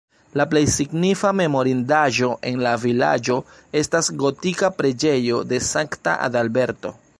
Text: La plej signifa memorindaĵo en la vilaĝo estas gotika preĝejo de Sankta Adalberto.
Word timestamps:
La 0.39 0.45
plej 0.51 0.61
signifa 0.75 1.33
memorindaĵo 1.39 2.29
en 2.53 2.57
la 2.67 2.71
vilaĝo 2.87 3.37
estas 3.83 4.11
gotika 4.25 4.73
preĝejo 4.81 5.45
de 5.53 5.63
Sankta 5.71 6.19
Adalberto. 6.31 6.97